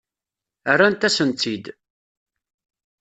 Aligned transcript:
Rrant-asen-tt-id. 0.73 1.65